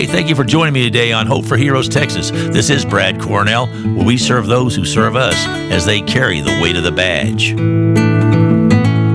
[0.00, 2.30] Hey, thank you for joining me today on Hope for Heroes Texas.
[2.30, 5.34] This is Brad Cornell, where we serve those who serve us
[5.70, 7.52] as they carry the weight of the badge.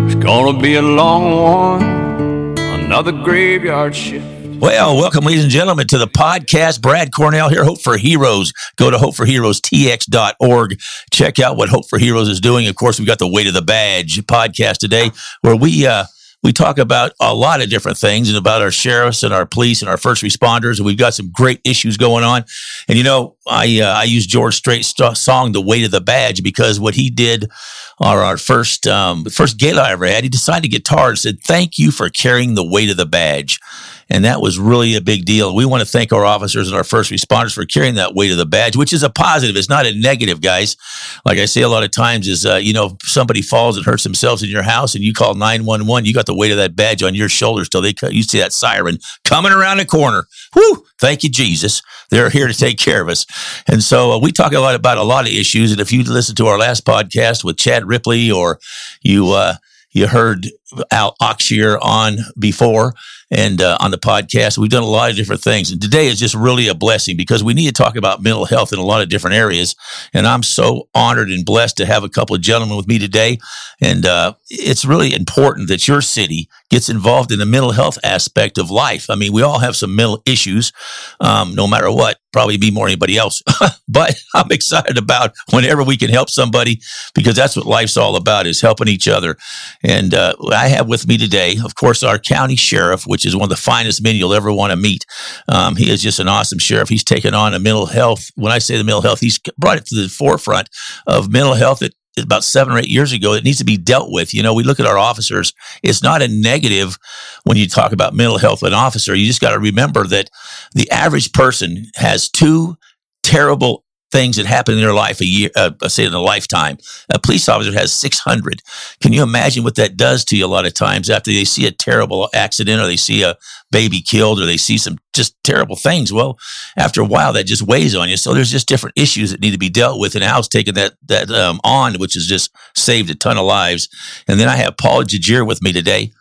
[0.05, 4.27] It's gonna be a long one, another graveyard shift.
[4.59, 6.83] Well, welcome, ladies and gentlemen, to the podcast.
[6.83, 8.53] Brad Cornell here, Hope for Heroes.
[8.75, 10.79] Go to hopeforheroestx.org.
[11.11, 12.67] Check out what Hope for Heroes is doing.
[12.67, 15.09] Of course, we've got the Weight of the Badge podcast today,
[15.41, 16.03] where we uh,
[16.45, 19.81] we talk about a lot of different things and about our sheriffs and our police
[19.81, 20.77] and our first responders.
[20.77, 22.45] And we've got some great issues going on.
[22.87, 26.43] And you know, I uh, I use George Strait's song "The Weight of the Badge"
[26.43, 27.49] because what he did
[27.97, 31.41] on our first um, first gala I ever had, he decided to guitar and said,
[31.41, 33.59] "Thank you for carrying the weight of the badge."
[34.09, 35.55] And that was really a big deal.
[35.55, 38.37] We want to thank our officers and our first responders for carrying that weight of
[38.37, 39.55] the badge, which is a positive.
[39.55, 40.77] It's not a negative, guys.
[41.25, 43.85] Like I say a lot of times, is uh, you know, if somebody falls and
[43.85, 46.51] hurts themselves in your house, and you call nine one one, you got the weight
[46.51, 49.85] of that badge on your shoulders till they you see that siren coming around the
[49.85, 50.27] corner.
[50.55, 50.85] Whoo!
[50.99, 51.81] Thank you, Jesus.
[52.11, 53.25] They're here to take care of us.
[53.67, 55.71] And so uh, we talk a lot about a lot of issues.
[55.71, 58.59] And if you listen to our last podcast with Chad Ripley, or
[59.01, 59.55] you uh,
[59.91, 60.47] you heard
[60.91, 62.93] Al Auxier on before,
[63.31, 64.57] and uh, on the podcast.
[64.57, 65.71] We've done a lot of different things.
[65.71, 68.71] And today is just really a blessing because we need to talk about mental health
[68.71, 69.75] in a lot of different areas.
[70.13, 73.39] And I'm so honored and blessed to have a couple of gentlemen with me today.
[73.81, 78.57] And uh, it's really important that your city gets involved in the mental health aspect
[78.57, 79.09] of life.
[79.09, 80.71] I mean, we all have some mental issues,
[81.19, 83.41] um, no matter what, probably be more anybody else.
[83.87, 86.81] but I'm excited about whenever we can help somebody
[87.13, 89.37] because that's what life's all about is helping each other.
[89.83, 93.43] And uh, I have with me today, of course, our county sheriff, which is one
[93.43, 95.05] of the finest men you'll ever want to meet.
[95.47, 96.89] Um, he is just an awesome sheriff.
[96.89, 98.31] He's taken on a mental health.
[98.35, 100.69] When I say the mental health, he's brought it to the forefront
[101.07, 104.09] of mental health that about seven or eight years ago it needs to be dealt
[104.09, 105.51] with you know we look at our officers
[105.83, 106.97] it's not a negative
[107.43, 110.29] when you talk about mental health an officer you just got to remember that
[110.73, 112.77] the average person has two
[113.21, 113.84] terrible
[114.15, 116.77] things that happen in their life a year, uh, say in a lifetime.
[117.13, 118.61] A police officer has 600.
[119.01, 121.67] Can you imagine what that does to you a lot of times after they see
[121.67, 123.35] a terrible accident or they see a
[123.71, 126.13] baby killed or they see some just terrible things?
[126.13, 126.39] Well,
[126.77, 128.15] after a while, that just weighs on you.
[128.15, 130.15] So there's just different issues that need to be dealt with.
[130.15, 133.89] And Al's taken that, that um, on, which has just saved a ton of lives.
[134.29, 136.13] And then I have Paul Jagier with me today.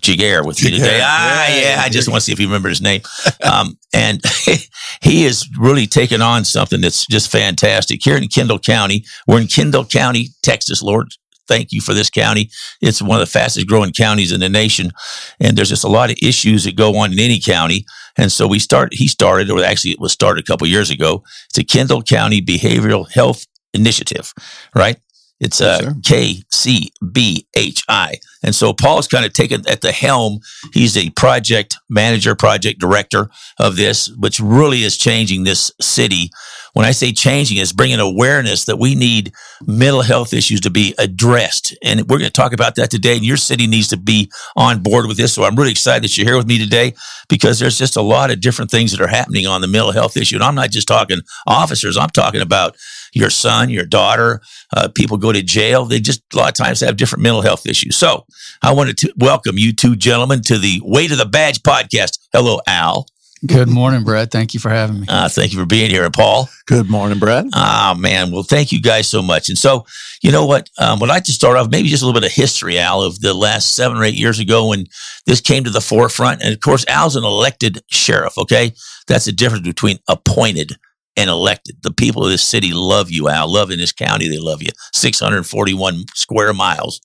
[0.00, 1.00] Jaguar with me today.
[1.02, 1.82] Ah, yeah, yeah.
[1.82, 3.02] I just want to see if you remember his name.
[3.42, 4.20] Um, and
[5.00, 9.04] he is really taking on something that's just fantastic here in Kendall County.
[9.26, 11.08] We're in Kendall County, Texas, Lord.
[11.48, 12.50] Thank you for this county.
[12.80, 14.92] It's one of the fastest growing counties in the nation.
[15.40, 17.84] And there's just a lot of issues that go on in any county.
[18.16, 21.22] And so we start, he started, or actually it was started a couple years ago.
[21.50, 24.32] It's a Kendall County Behavioral Health Initiative,
[24.74, 24.98] right?
[25.42, 28.20] It's a K C B H I.
[28.44, 30.38] And so Paul's kind of taken at the helm.
[30.72, 36.30] He's a project manager, project director of this, which really is changing this city.
[36.74, 39.32] When I say changing, it's bringing awareness that we need
[39.66, 41.76] mental health issues to be addressed.
[41.82, 43.16] And we're going to talk about that today.
[43.16, 45.34] And your city needs to be on board with this.
[45.34, 46.94] So I'm really excited that you're here with me today
[47.28, 50.16] because there's just a lot of different things that are happening on the mental health
[50.16, 50.36] issue.
[50.36, 51.98] And I'm not just talking officers.
[51.98, 52.74] I'm talking about
[53.12, 54.40] your son, your daughter.
[54.74, 55.84] Uh, people go to jail.
[55.84, 57.96] They just a lot of times have different mental health issues.
[57.96, 58.24] So
[58.62, 62.18] I wanted to welcome you two gentlemen to the Weight of the Badge podcast.
[62.32, 63.06] Hello, Al.
[63.44, 64.30] Good morning, Brad.
[64.30, 65.06] Thank you for having me.
[65.08, 66.48] Uh, thank you for being here, Paul.
[66.66, 67.46] Good morning, Brad.
[67.52, 68.30] Ah, man.
[68.30, 69.48] Well, thank you guys so much.
[69.48, 69.84] And so,
[70.22, 70.70] you know what?
[70.78, 73.18] Um, I'd like to start off maybe just a little bit of history, Al, of
[73.20, 74.86] the last seven or eight years ago when
[75.26, 76.40] this came to the forefront.
[76.40, 78.38] And of course, Al's an elected sheriff.
[78.38, 78.74] Okay,
[79.08, 80.74] that's the difference between appointed
[81.16, 81.78] and elected.
[81.82, 83.52] The people of this city love you, Al.
[83.52, 84.70] Love in this county, they love you.
[84.94, 87.00] 641 square miles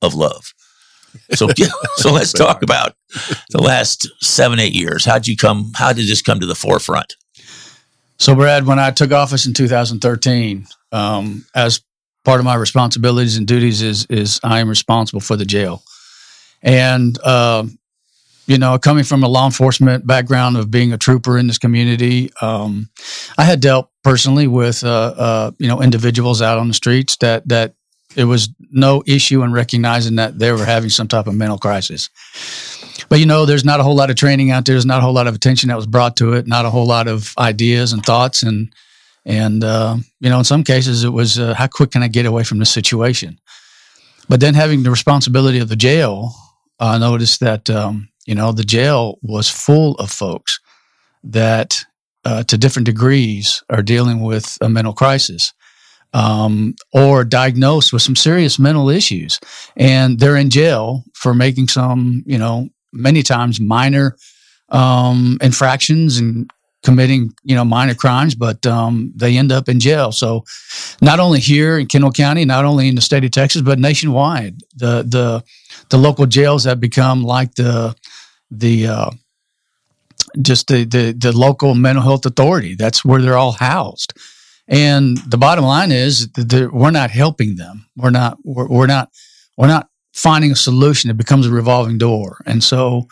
[0.00, 0.52] of love.
[1.34, 1.48] So,
[1.96, 2.94] so let's talk about
[3.50, 5.04] the last seven, eight years.
[5.04, 5.72] How'd you come?
[5.74, 7.16] How did this come to the forefront?
[8.18, 11.82] So, Brad, when I took office in 2013, um, as
[12.24, 15.82] part of my responsibilities and duties is is I am responsible for the jail,
[16.62, 17.64] and uh,
[18.46, 22.30] you know, coming from a law enforcement background of being a trooper in this community,
[22.40, 22.88] um,
[23.38, 27.48] I had dealt personally with uh, uh, you know individuals out on the streets that
[27.48, 27.74] that
[28.16, 32.10] it was no issue in recognizing that they were having some type of mental crisis.
[33.08, 34.74] But you know, there's not a whole lot of training out there.
[34.74, 36.46] There's not a whole lot of attention that was brought to it.
[36.46, 38.72] Not a whole lot of ideas and thoughts, and
[39.24, 42.26] and uh, you know, in some cases, it was uh, how quick can I get
[42.26, 43.38] away from this situation?
[44.28, 46.34] But then having the responsibility of the jail,
[46.80, 50.60] I noticed that um, you know, the jail was full of folks
[51.24, 51.84] that,
[52.24, 55.52] uh, to different degrees, are dealing with a mental crisis
[56.12, 59.38] um, or diagnosed with some serious mental issues.
[59.76, 64.16] And they're in jail for making some, you know, many times minor
[64.68, 66.50] um, infractions and
[66.82, 70.12] committing you know minor crimes, but um, they end up in jail.
[70.12, 70.44] So
[71.00, 74.60] not only here in Kendall County, not only in the state of Texas, but nationwide,
[74.74, 75.44] the the
[75.90, 77.94] the local jails have become like the
[78.50, 79.10] the uh,
[80.40, 82.74] just the, the the local mental health authority.
[82.74, 84.14] That's where they're all housed.
[84.72, 86.28] And the bottom line is
[86.72, 87.86] we're not helping them.
[87.94, 88.38] We're not.
[88.42, 89.10] We're, we're not.
[89.58, 91.10] We're not finding a solution.
[91.10, 92.38] It becomes a revolving door.
[92.46, 93.06] And so,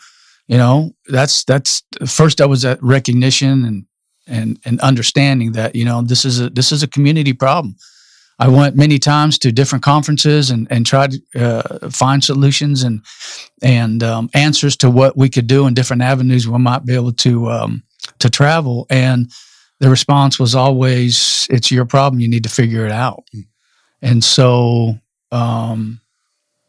[0.47, 2.39] you know, that's that's first.
[2.39, 3.85] That was that recognition and
[4.25, 7.75] and and understanding that you know this is a this is a community problem.
[8.39, 13.05] I went many times to different conferences and, and tried to uh, find solutions and
[13.61, 17.13] and um, answers to what we could do in different avenues we might be able
[17.13, 17.83] to um,
[18.17, 18.87] to travel.
[18.89, 19.31] And
[19.81, 22.21] the response was always, "It's your problem.
[22.21, 23.45] You need to figure it out." Mm.
[24.03, 24.99] And so,
[25.31, 25.99] um,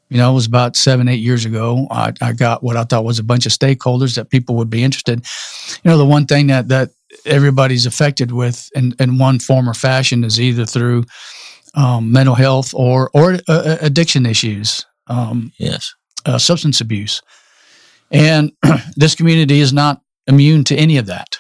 [0.09, 1.87] you know, it was about seven, eight years ago.
[1.91, 4.82] I, I, got what I thought was a bunch of stakeholders that people would be
[4.82, 5.25] interested.
[5.82, 6.91] You know, the one thing that that
[7.26, 11.05] everybody's affected with in, in one form or fashion is either through
[11.75, 14.87] um, mental health or or uh, uh addiction issues.
[15.08, 15.94] Um, yes,
[16.25, 17.20] uh, substance abuse,
[18.11, 18.53] and
[18.97, 21.37] this community is not immune to any of that.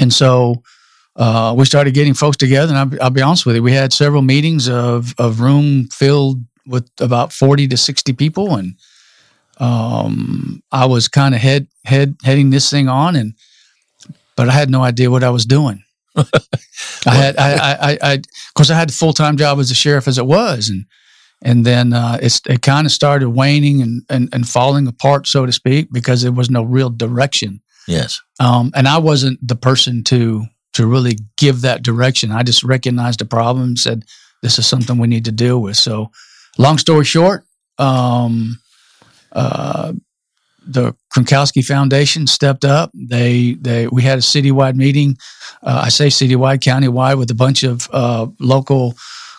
[0.00, 0.62] And so
[1.16, 3.92] uh, we started getting folks together, and I'll, I'll, be honest with you, we had
[3.92, 8.74] several meetings of of room filled with about forty to sixty people, and
[9.58, 13.34] um, I was kind of head head heading this thing on, and
[14.36, 15.82] but I had no idea what I was doing.
[16.16, 19.74] I had I I, I, of course I had a full time job as a
[19.74, 20.84] sheriff as it was, and
[21.42, 25.52] and then uh, it kind of started waning and, and and falling apart, so to
[25.52, 27.60] speak, because there was no real direction.
[27.88, 28.20] Yes.
[28.38, 30.44] Um, and I wasn't the person to
[30.74, 32.30] to really give that direction.
[32.30, 34.04] I just recognized the problem and said,
[34.42, 36.10] "This is something we need to deal with." So,
[36.58, 37.44] long story short,
[37.78, 38.60] um,
[39.32, 39.94] uh,
[40.66, 42.90] the Kronkosky Foundation stepped up.
[42.94, 45.16] They they we had a citywide meeting.
[45.62, 48.96] Uh, I say citywide, countywide, with a bunch of uh, local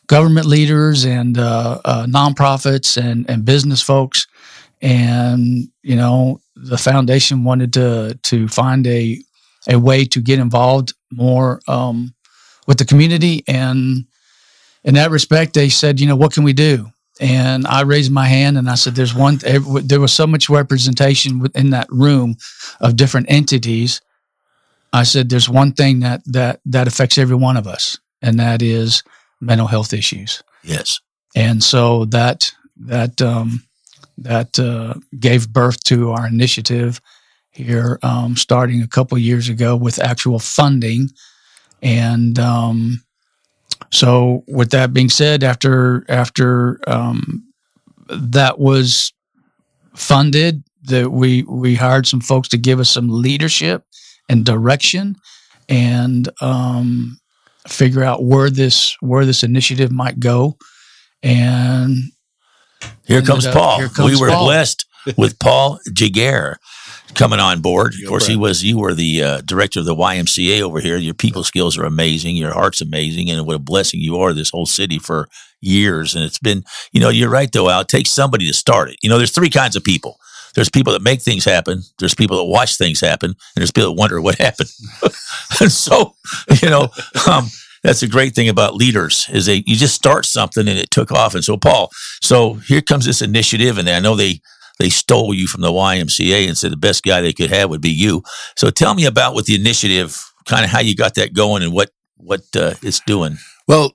[0.08, 4.28] government leaders and uh, uh nonprofits and and business folks.
[4.82, 9.22] And you know, the foundation wanted to to find a
[9.68, 12.14] a way to get involved more um,
[12.68, 13.44] with the community.
[13.48, 14.06] And
[14.84, 16.92] in that respect, they said, you know, what can we do?
[17.20, 19.40] And I raised my hand and I said, "There's one.
[19.44, 22.38] There was so much representation within that room
[22.80, 24.00] of different entities."
[24.94, 28.62] I said, "There's one thing that that that affects every one of us, and that
[28.62, 29.04] is
[29.42, 31.02] mental health issues." Yes.
[31.36, 33.64] And so that that um,
[34.24, 37.02] that uh, gave birth to our initiative
[37.52, 41.10] here, um, starting a couple years ago with actual funding.
[41.82, 43.02] And um,
[43.92, 47.44] so, with that being said, after after um,
[48.08, 49.14] that was
[49.96, 53.84] funded, that we we hired some folks to give us some leadership
[54.28, 55.16] and direction,
[55.68, 57.20] and um,
[57.68, 60.58] figure out where this where this initiative might go.
[61.24, 62.12] And
[63.10, 63.78] here comes up, Paul.
[63.80, 64.46] Here comes we were Paul.
[64.46, 64.86] blessed
[65.18, 66.60] with Paul Jaguar
[67.16, 67.96] coming on board.
[67.96, 68.64] Of course, he was.
[68.64, 70.98] You were the uh, director of the YMCA over here.
[70.98, 72.36] Your people skills are amazing.
[72.36, 75.28] Your heart's amazing, and what a blessing you are this whole city for
[75.62, 76.16] years.
[76.16, 77.70] And it's been, you know, you're right though.
[77.70, 78.98] Al, it takes somebody to start it.
[79.02, 80.18] You know, there's three kinds of people.
[80.56, 81.84] There's people that make things happen.
[82.00, 84.70] There's people that watch things happen, and there's people that wonder what happened.
[85.60, 86.16] and so,
[86.62, 86.90] you know,
[87.30, 87.48] um,
[87.84, 91.12] that's a great thing about leaders is they you just start something and it took
[91.12, 91.36] off.
[91.36, 91.90] And so, Paul,
[92.22, 94.42] so here comes this initiative, and I know they
[94.80, 97.82] they stole you from the YMCA and said the best guy they could have would
[97.82, 98.24] be you.
[98.56, 101.74] So tell me about what the initiative, kind of how you got that going, and
[101.74, 103.38] what what uh, it's doing.
[103.68, 103.94] Well,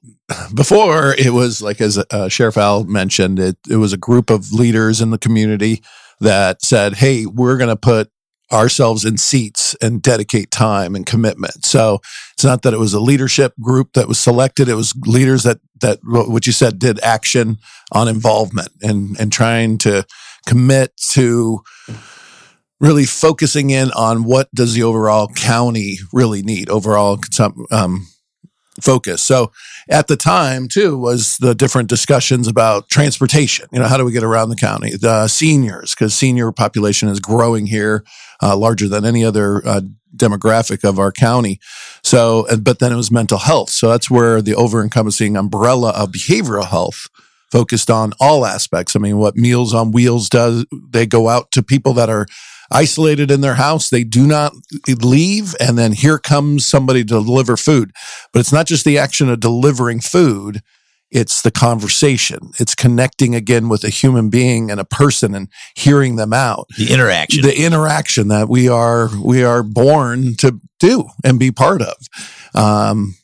[0.55, 4.53] before it was like as uh, Sheriff Al mentioned, it it was a group of
[4.53, 5.83] leaders in the community
[6.21, 8.11] that said, "Hey, we're going to put
[8.53, 11.65] ourselves in seats and dedicate time and commitment.
[11.65, 12.01] So
[12.33, 14.69] it's not that it was a leadership group that was selected.
[14.69, 17.59] It was leaders that, that what you said did action
[17.93, 20.05] on involvement and, and trying to
[20.47, 21.63] commit to
[22.81, 27.19] really focusing in on what does the overall county really need, overall
[27.71, 28.07] um,
[28.81, 29.23] focus.
[29.23, 29.53] So
[29.89, 33.69] at the time too was the different discussions about transportation.
[33.73, 34.97] You know, how do we get around the county?
[34.97, 38.05] The seniors, because senior population is growing here,
[38.43, 39.83] uh, larger than any other uh,
[40.17, 41.61] demographic of our county.
[42.03, 43.71] So, but then it was mental health.
[43.71, 47.09] So that's where the over encompassing umbrella of behavioral health
[47.51, 48.97] focused on all aspects.
[48.97, 52.27] I mean, what Meals on Wheels does, they go out to people that are
[52.71, 53.91] isolated in their house.
[53.91, 54.53] They do not
[54.89, 55.55] leave.
[55.61, 57.93] And then here comes somebody to deliver food.
[58.33, 60.63] But it's not just the action of delivering food.
[61.15, 62.51] it's the conversation.
[62.59, 66.67] It's connecting again with a human being and a person and hearing them out.
[66.77, 67.43] The interaction.
[67.43, 71.95] The interaction that we are we are born to do and be part of.
[72.55, 73.15] Um,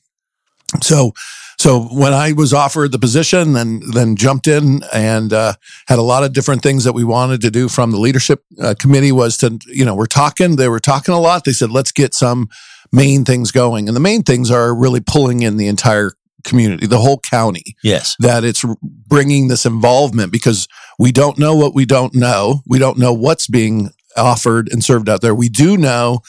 [0.81, 1.13] so
[1.61, 5.53] so when I was offered the position, then then jumped in and uh,
[5.89, 8.75] had a lot of different things that we wanted to do from the leadership uh,
[8.79, 11.45] committee was to you know we're talking they were talking a lot.
[11.45, 12.49] They said let's get some
[12.93, 16.13] main things going, and the main things are really pulling in the entire
[16.45, 17.77] community, the whole county.
[17.83, 18.17] Yes.
[18.21, 20.67] That it's bringing this involvement because
[20.99, 22.63] we don't know what we don't know.
[22.67, 25.35] We don't know what's being offered and served out there.
[25.35, 26.21] We do know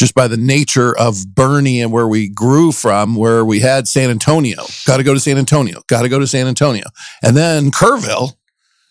[0.00, 4.08] just by the nature of Boerne and where we grew from, where we had San
[4.08, 6.84] Antonio, got to go to San Antonio, got to go to San Antonio.
[7.22, 8.32] And then Kerrville,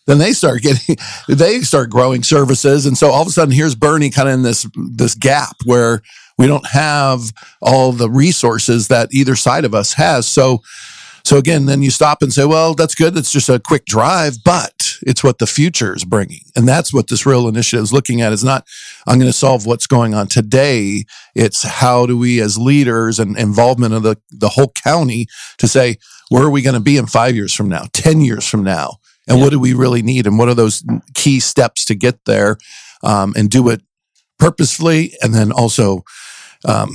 [0.05, 0.97] then they start getting,
[1.27, 2.85] they start growing services.
[2.85, 6.03] And so all of a sudden here's Boerne kind of in this, this gap where
[6.37, 10.27] we don't have all the resources that either side of us has.
[10.27, 10.61] So,
[11.25, 13.17] so again, then you stop and say, well, that's good.
[13.17, 16.41] It's just a quick drive, but it's what the future is bringing.
[16.55, 18.65] And that's what this real initiative is looking at is not,
[19.07, 21.05] I'm going to solve what's going on today.
[21.35, 25.27] It's how do we as leaders and involvement of the, the whole county
[25.57, 25.97] to say,
[26.29, 28.97] where are we going to be in five years from now, 10 years from now?
[29.27, 29.43] And yeah.
[29.43, 30.27] what do we really need?
[30.27, 32.57] And what are those key steps to get there
[33.03, 33.81] um, and do it
[34.37, 36.03] purposefully and then also
[36.65, 36.91] um,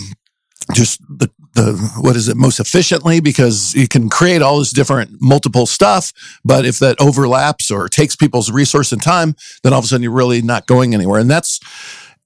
[0.73, 5.11] just the the what is it most efficiently because you can create all this different
[5.21, 6.13] multiple stuff
[6.45, 10.03] but if that overlaps or takes people's resource and time then all of a sudden
[10.03, 11.21] you're really not going anywhere.
[11.21, 11.61] And that's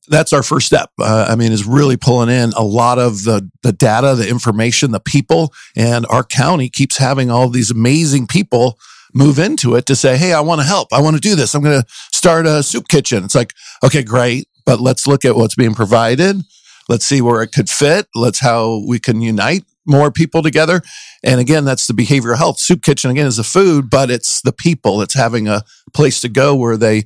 [0.08, 0.90] that's our first step.
[0.98, 4.90] Uh, i mean is really pulling in a lot of the the data the information
[4.90, 8.78] the people and our county keeps having all these amazing people
[9.14, 10.92] move into it to say hey i want to help.
[10.92, 11.54] I want to do this.
[11.54, 13.24] I'm going to start a soup kitchen.
[13.24, 13.54] It's like
[13.84, 16.42] okay great but let's look at what's being provided
[16.88, 18.06] Let's see where it could fit.
[18.14, 20.82] Let's how we can unite more people together.
[21.24, 22.60] And again, that's the behavioral health.
[22.60, 25.02] Soup Kitchen, again, is the food, but it's the people.
[25.02, 25.62] It's having a
[25.94, 27.04] place to go where they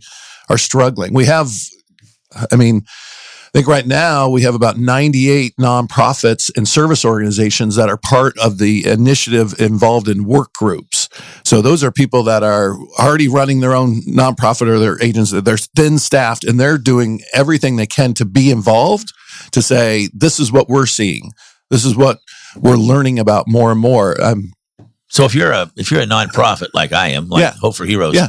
[0.49, 1.15] are struggling.
[1.15, 1.51] We have,
[2.51, 2.83] I mean,
[3.55, 8.37] I think right now we have about 98 nonprofits and service organizations that are part
[8.39, 11.11] of the initiative involved in work groups.
[11.45, 15.33] So those are people that are already running their own nonprofit or their agents.
[15.33, 19.12] They're thin staffed and they're doing everything they can to be involved
[19.52, 21.32] to say, this is what we're seeing.
[21.71, 22.18] This is what
[22.56, 24.21] we're learning about more and more.
[24.23, 24.52] Um,
[25.09, 27.52] so if you're a if you're a nonprofit like I am, like yeah.
[27.61, 28.28] Hope for Heroes, yeah.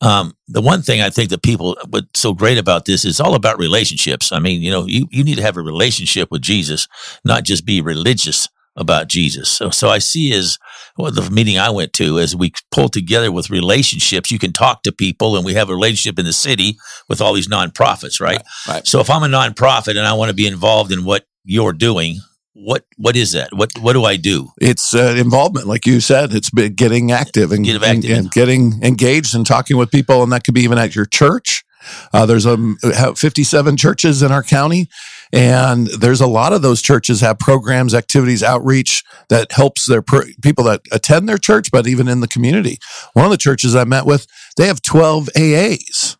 [0.00, 3.34] Um, the one thing I think that people, what's so great about this is all
[3.34, 4.32] about relationships.
[4.32, 6.88] I mean, you know, you, you need to have a relationship with Jesus,
[7.24, 9.48] not just be religious about Jesus.
[9.48, 10.58] So, so I see as
[10.96, 14.82] well, the meeting I went to as we pull together with relationships, you can talk
[14.82, 16.76] to people and we have a relationship in the city
[17.08, 18.36] with all these nonprofits, right?
[18.36, 18.74] Right.
[18.74, 18.86] right.
[18.86, 22.18] So if I'm a nonprofit and I want to be involved in what you're doing,
[22.54, 23.52] what what is that?
[23.52, 24.50] What what do I do?
[24.60, 26.32] It's uh, involvement, like you said.
[26.32, 28.04] It's getting active and, Get active.
[28.04, 31.04] and, and getting engaged and talking with people, and that could be even at your
[31.04, 31.64] church.
[32.12, 32.76] Uh, there's um,
[33.16, 34.88] 57 churches in our county,
[35.32, 40.26] and there's a lot of those churches have programs, activities, outreach that helps their per-
[40.42, 42.78] people that attend their church, but even in the community.
[43.12, 44.26] One of the churches I met with,
[44.56, 46.16] they have 12 AAs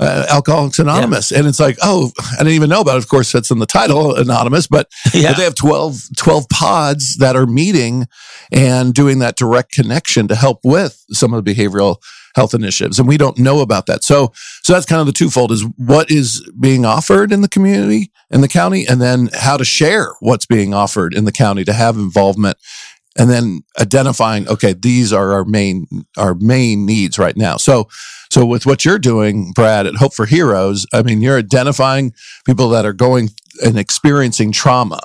[0.00, 1.30] uh, Alcoholics Anonymous.
[1.30, 1.38] Yeah.
[1.38, 3.04] And it's like, oh, I didn't even know about it.
[3.04, 5.30] Of course, that's in the title, Anonymous, but, yeah.
[5.30, 8.06] but, they have 12, 12 pods that are meeting
[8.52, 11.96] and doing that direct connection to help with some of the behavioral
[12.38, 12.98] health initiatives.
[12.98, 14.04] And we don't know about that.
[14.04, 18.12] So, so that's kind of the twofold is what is being offered in the community,
[18.30, 21.72] in the county, and then how to share what's being offered in the county to
[21.72, 22.56] have involvement
[23.16, 27.88] and then identifying okay these are our main our main needs right now so
[28.30, 32.12] so with what you're doing, Brad, at Hope for Heroes, I mean, you're identifying
[32.44, 33.30] people that are going
[33.64, 35.00] and experiencing trauma.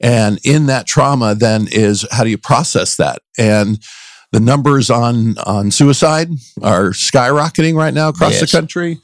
[0.00, 3.22] And in that trauma, then is how do you process that?
[3.38, 3.82] And
[4.32, 6.28] the numbers on on suicide
[6.62, 8.50] are skyrocketing right now across yes.
[8.50, 8.98] the country.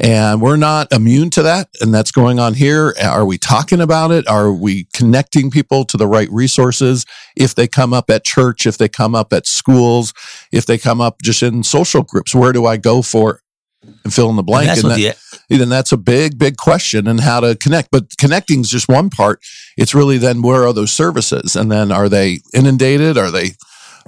[0.00, 1.68] And we're not immune to that.
[1.80, 2.94] And that's going on here.
[3.02, 4.26] Are we talking about it?
[4.28, 7.06] Are we connecting people to the right resources?
[7.36, 10.12] If they come up at church, if they come up at schools,
[10.50, 13.42] if they come up just in social groups, where do I go for
[14.04, 14.70] and fill in the blank?
[14.70, 15.16] And, and that,
[15.48, 17.90] the, that's a big, big question and how to connect.
[17.90, 19.40] But connecting is just one part.
[19.76, 21.54] It's really then where are those services?
[21.54, 23.16] And then are they inundated?
[23.16, 23.52] Are they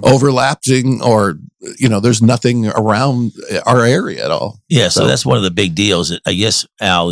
[0.03, 1.39] overlapping or
[1.79, 3.31] you know there's nothing around
[3.65, 6.67] our area at all yeah so, so that's one of the big deals i guess
[6.81, 7.11] al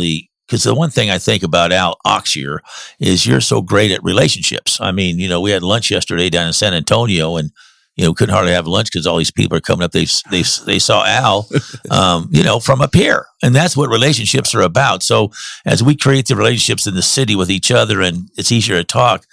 [0.52, 2.58] because the one thing I think about Al Auxier
[3.00, 4.78] is you're so great at relationships.
[4.82, 7.52] I mean, you know, we had lunch yesterday down in San Antonio, and
[7.96, 9.92] you know, we couldn't hardly have lunch because all these people are coming up.
[9.92, 11.48] They they they saw Al,
[11.90, 15.02] um, you know, from up here, and that's what relationships are about.
[15.02, 15.30] So
[15.64, 18.84] as we create the relationships in the city with each other, and it's easier to
[18.84, 19.24] talk.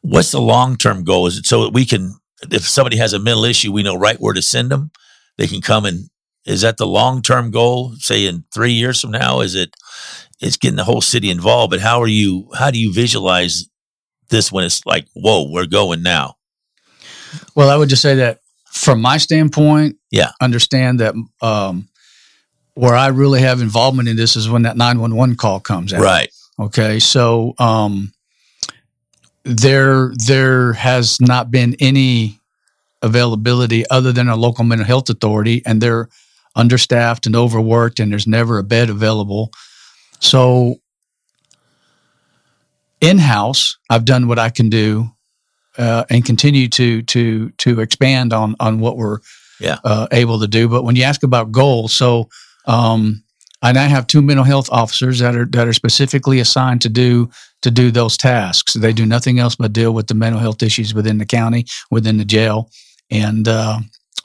[0.00, 1.26] What's the long term goal?
[1.26, 2.14] Is it so that we can
[2.50, 4.90] if somebody has a mental issue, we know right where to send them.
[5.38, 6.08] They can come and
[6.44, 7.94] is that the long term goal?
[7.98, 9.74] Say in three years from now, is it?
[10.40, 12.48] It's getting the whole city involved, but how are you?
[12.58, 13.68] How do you visualize
[14.28, 16.34] this when it's like, whoa, we're going now?
[17.54, 18.40] Well, I would just say that
[18.72, 20.32] from my standpoint, Yeah.
[20.40, 21.88] understand that um,
[22.74, 26.00] where I really have involvement in this is when that 911 call comes out.
[26.02, 26.30] Right.
[26.58, 26.98] Okay.
[26.98, 28.12] So um,
[29.44, 32.38] there there has not been any
[33.02, 36.08] availability other than a local mental health authority, and they're
[36.54, 39.50] understaffed and overworked, and there's never a bed available.
[40.20, 40.76] So
[43.00, 45.10] in house, I've done what I can do.
[45.78, 49.20] Uh, and continue to to to expand on on what we're
[49.58, 49.78] Yeah.
[49.84, 50.68] uh, able to do.
[50.68, 52.28] But when you ask about goals, so
[52.66, 53.21] um,
[53.62, 57.30] and I have two mental health officers that are that are specifically assigned to do
[57.62, 58.74] to do those tasks.
[58.74, 62.16] They do nothing else but deal with the mental health issues within the county, within
[62.18, 62.70] the jail,
[63.10, 63.78] and uh,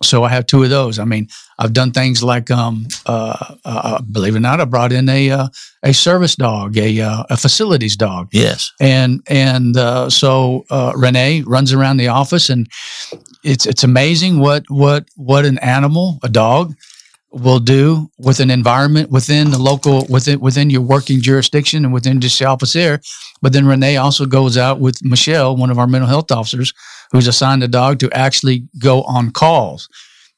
[0.03, 0.99] so I have two of those.
[0.99, 1.27] I mean,
[1.57, 5.31] I've done things like, um, uh, uh, believe it or not, I brought in a
[5.31, 5.47] uh,
[5.83, 8.71] a service dog, a uh, a facilities dog, Yes.
[8.79, 12.67] and and uh, so uh, Renee runs around the office, and
[13.43, 16.75] it's it's amazing what what what an animal, a dog,
[17.31, 22.21] will do with an environment within the local within within your working jurisdiction and within
[22.21, 23.01] just the office there.
[23.41, 26.73] But then Renee also goes out with Michelle, one of our mental health officers,
[27.11, 29.89] who's assigned a dog to actually go on calls.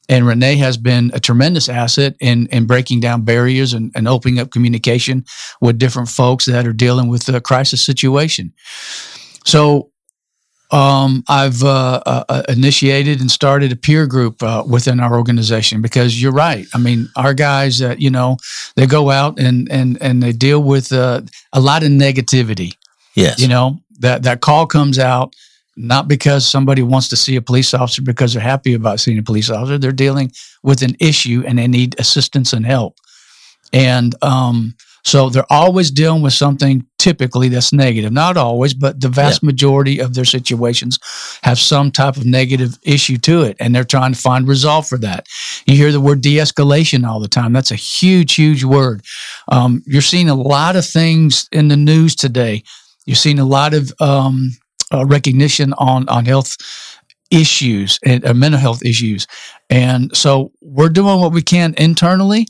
[0.09, 4.39] And Renee has been a tremendous asset in, in breaking down barriers and, and opening
[4.39, 5.23] up communication
[5.61, 8.51] with different folks that are dealing with a crisis situation.
[9.45, 9.91] So
[10.71, 16.21] um, I've uh, uh, initiated and started a peer group uh, within our organization because
[16.21, 16.67] you're right.
[16.73, 18.37] I mean, our guys, uh, you know,
[18.75, 21.21] they go out and and and they deal with uh,
[21.53, 22.75] a lot of negativity.
[23.15, 23.39] Yes.
[23.39, 25.35] You know that that call comes out
[25.75, 29.23] not because somebody wants to see a police officer because they're happy about seeing a
[29.23, 29.77] police officer.
[29.77, 32.97] They're dealing with an issue and they need assistance and help.
[33.71, 38.11] And um, so they're always dealing with something typically that's negative.
[38.11, 40.99] Not always, but the vast majority of their situations
[41.43, 44.97] have some type of negative issue to it, and they're trying to find resolve for
[44.99, 45.27] that.
[45.65, 47.53] You hear the word de-escalation all the time.
[47.53, 49.03] That's a huge, huge word.
[49.47, 52.63] Um, you're seeing a lot of things in the news today.
[53.05, 54.51] You're seeing a lot of um,
[54.93, 56.57] uh, recognition on on health
[57.31, 59.27] issues and uh, mental health issues,
[59.69, 62.47] and so we're doing what we can internally.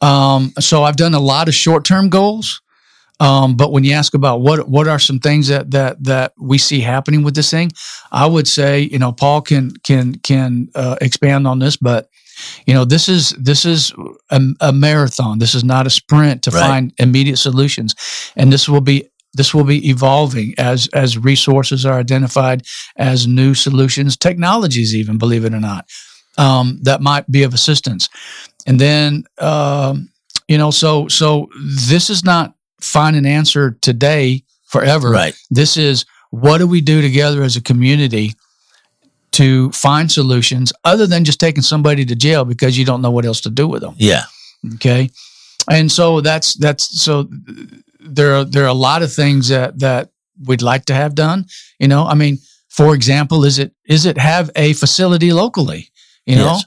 [0.00, 2.60] Um, so I've done a lot of short term goals.
[3.18, 6.58] Um, but when you ask about what what are some things that that that we
[6.58, 7.70] see happening with this thing,
[8.12, 12.10] I would say you know Paul can can can uh, expand on this, but
[12.66, 13.92] you know this is this is
[14.28, 15.38] a, a marathon.
[15.38, 16.60] This is not a sprint to Right.
[16.60, 17.94] find immediate solutions,
[18.36, 22.64] and this will be this will be evolving as as resources are identified
[22.96, 25.86] as new solutions, technologies even believe it or not,
[26.38, 28.08] um, that might be of assistance,
[28.66, 29.24] and then.
[29.38, 30.10] Um,
[30.48, 31.48] you know, so so
[31.88, 35.10] this is not find an answer today forever.
[35.10, 35.34] Right.
[35.50, 38.32] This is what do we do together as a community
[39.32, 43.24] to find solutions other than just taking somebody to jail because you don't know what
[43.24, 43.94] else to do with them.
[43.98, 44.24] Yeah.
[44.74, 45.10] Okay.
[45.70, 47.28] And so that's that's so
[48.00, 50.10] there are there are a lot of things that that
[50.46, 51.46] we'd like to have done.
[51.80, 55.90] You know, I mean, for example, is it is it have a facility locally?
[56.26, 56.64] You know, Yes.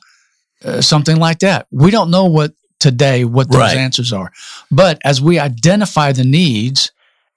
[0.66, 1.68] uh, something like that.
[1.72, 3.78] We don't know what today what those Right.
[3.78, 4.32] answers are,
[4.72, 6.92] but as we identify the needs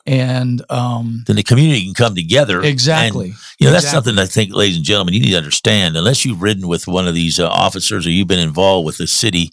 [0.06, 2.58] and um, Then the community can come together.
[2.58, 4.12] and exactly, You know, that's Exactly.
[4.12, 5.96] something I think, ladies and gentlemen, you need to understand.
[5.96, 9.06] Unless you've ridden with one of these uh, officers or you've been involved with the
[9.06, 9.50] city,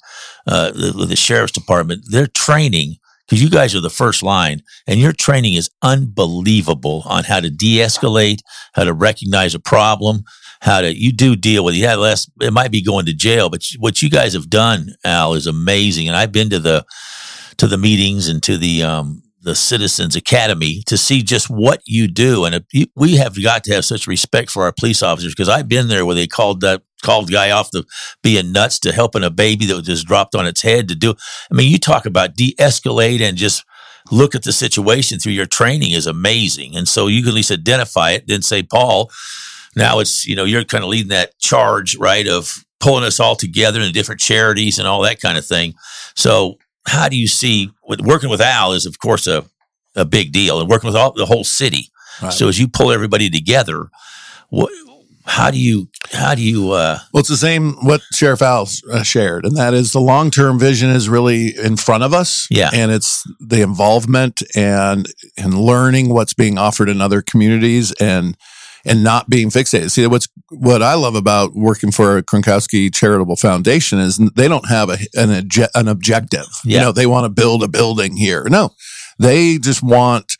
[0.48, 2.96] uh, the, with the sheriff's department, their training,
[3.28, 7.50] because you guys are the first line, and your training is unbelievable on how to
[7.52, 8.40] de escalate,
[8.74, 10.24] how to recognize a problem,
[10.62, 11.80] how to, you do deal with it.
[11.80, 15.34] Yeah, less, it might be going to jail, but what you guys have done, Al,
[15.34, 16.08] is amazing.
[16.08, 16.86] And I've been to the,
[17.58, 22.08] to the meetings and to the, um, the Citizens Academy to see just what you
[22.08, 22.44] do.
[22.46, 25.88] And we have got to have such respect for our police officers because I've been
[25.88, 27.86] there where they called that called guy off the
[28.22, 31.14] being nuts to helping a baby that was just dropped on its head to do.
[31.50, 33.64] I mean, you talk about de-escalate and just
[34.12, 36.76] look at the situation through your training is amazing.
[36.76, 39.10] And so you can at least identify it, then say, Paul,
[39.76, 43.36] now it's, you know, you're kind of leading that charge, right, of pulling us all
[43.36, 45.74] together in different charities and all that kind of thing.
[46.16, 49.46] So how do you see with working with Al is of course a,
[49.96, 51.92] a big deal and working with all the whole city.
[52.22, 52.34] Right.
[52.34, 53.90] So as you pull everybody together,
[54.50, 54.72] what,
[55.26, 59.04] how do you, how do you, uh, Well, it's the same what Sheriff Al uh,
[59.04, 62.48] shared, and that is the long term vision is really in front of us.
[62.50, 62.70] Yeah.
[62.74, 68.36] and it's the involvement and and learning what's being offered in other communities, and
[68.86, 69.92] and not being fixated.
[69.92, 74.68] See, what's what I love about working for a Kronkosky Charitable Foundation is they don't
[74.70, 76.48] have a, an an objective.
[76.64, 78.46] You know, they want to build a building here.
[78.50, 78.72] No,
[79.18, 80.38] they just want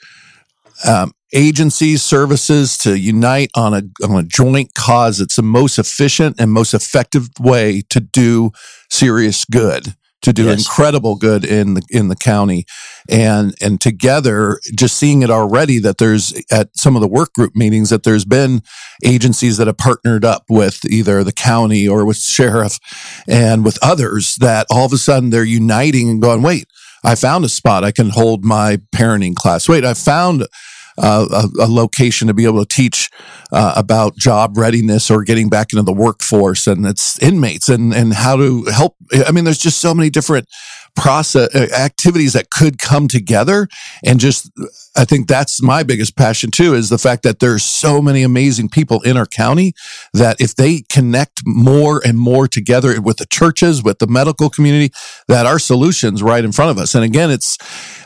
[0.88, 5.20] um, agencies, services to unite on a on a joint cause.
[5.20, 8.52] It's the most efficient and most effective way to do
[8.90, 10.60] serious good, to do Yes.
[10.60, 12.66] incredible good in the in the county,
[13.10, 17.56] and and together, just seeing it already that there's at some of the work group
[17.56, 18.62] meetings that there's been
[19.04, 22.80] agencies that have partnered up with either the county or with sheriff
[23.28, 26.66] and with others that all of a sudden they're uniting and going, wait.
[27.02, 29.70] I found a spot I can hold my parenting class.
[29.70, 30.46] Wait, I found
[31.00, 33.10] uh, a, a location to be able to teach
[33.52, 38.14] uh, about job readiness or getting back into the workforce and its inmates and and
[38.14, 38.96] how to help.
[39.26, 40.48] I mean, there's just so many different
[40.96, 43.68] process uh, activities that could come together.
[44.04, 44.50] And just
[44.96, 48.68] i think that's my biggest passion too is the fact that there's so many amazing
[48.68, 49.74] people in our county
[50.14, 54.92] that if they connect more and more together with the churches with the medical community
[55.28, 56.96] that our solutions right in front of us.
[56.96, 57.58] And again it's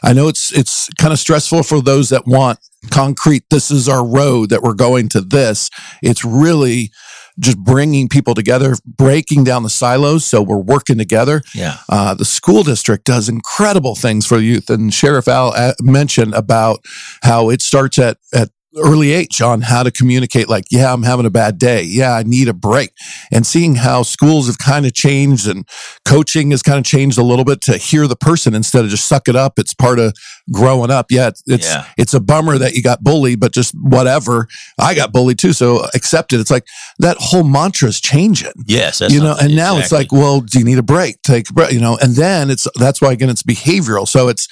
[0.03, 2.59] i know it's it's kind of stressful for those that want
[2.91, 5.69] concrete this is our road that we're going to this.
[6.01, 6.91] It's really
[7.39, 11.77] just bringing people together breaking down the silos so we're working together Yeah.
[11.89, 16.79] uh, the school district does incredible things for youth, and Sheriff Al uh, mentioned about
[17.23, 20.49] how it starts at at early age on how to communicate.
[20.49, 21.83] Like, yeah, I'm having a bad day.
[21.83, 22.91] Yeah, I need a break.
[23.31, 25.67] And seeing how schools have kind of changed and
[26.05, 29.07] coaching has kind of changed a little bit to hear the person instead of just
[29.07, 29.59] suck it up.
[29.59, 30.13] It's part of
[30.51, 31.07] growing up.
[31.11, 31.85] Yeah, it's it's, Yeah.
[31.97, 34.47] it's a bummer that you got bullied, but just whatever.
[34.79, 36.39] I got bullied too, so accept it.
[36.39, 36.65] It's like
[36.99, 39.01] that whole mantra is changing Yes.
[39.01, 41.21] You know, and now it's like, well, do you need a break?
[41.21, 44.07] Take a break, you know, and then it's that's why again it's behavioral.
[44.07, 44.47] So it's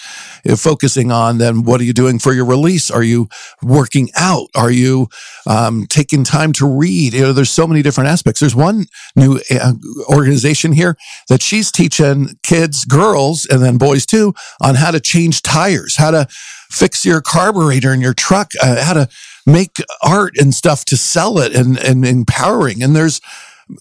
[0.58, 2.90] focusing on then what are you doing for your release?
[2.92, 3.28] Are you
[3.62, 4.48] working out?
[4.56, 5.08] Are you
[5.48, 7.14] um, taking time to read?
[7.14, 8.40] You know, there's so many different aspects.
[8.40, 9.74] There's one new uh,
[10.10, 10.98] organization here
[11.30, 16.12] that she's teaching kids, girls, and then boys too, on how to change tires, how
[16.12, 16.28] to
[16.70, 19.08] fix your carburetor in your truck, uh, how to
[19.46, 22.82] make art and stuff to sell it and, and empowering.
[22.84, 23.20] And there's